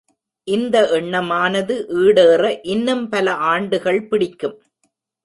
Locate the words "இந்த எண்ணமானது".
0.47-1.75